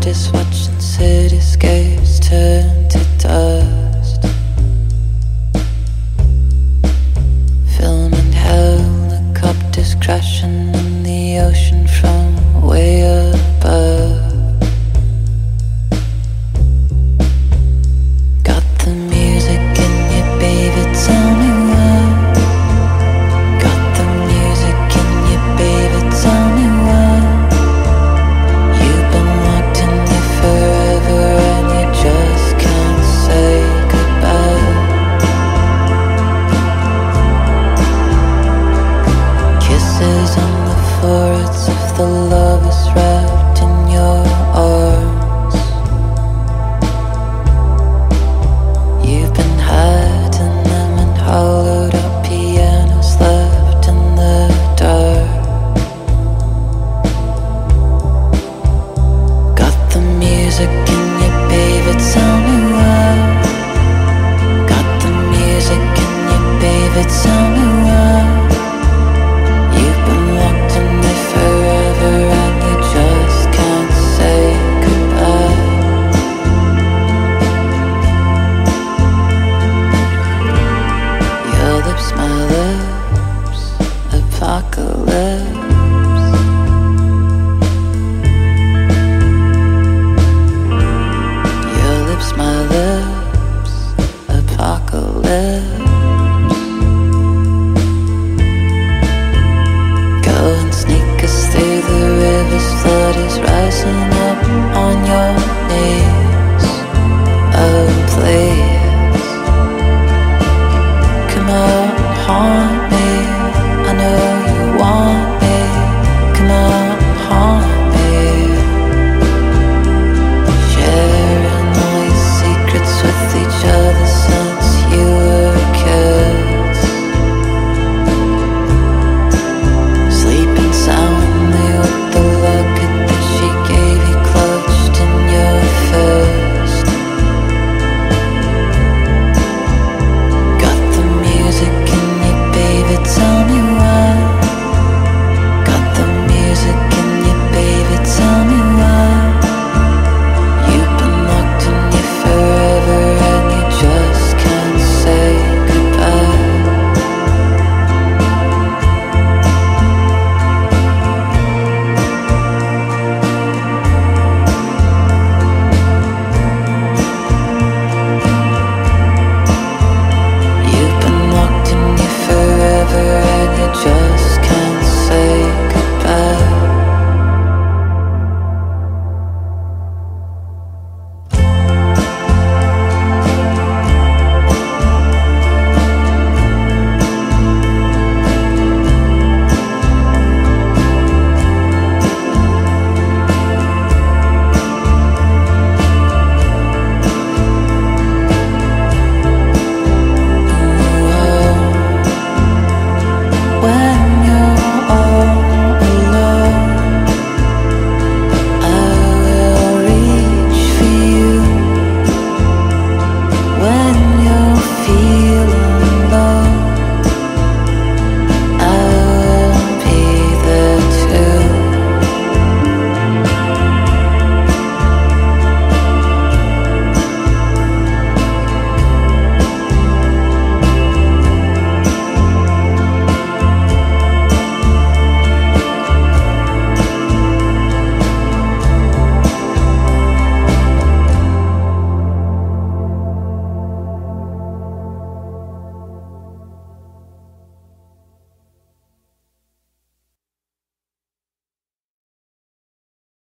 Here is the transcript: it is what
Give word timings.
it 0.00 0.06
is 0.06 0.30
what 0.32 0.59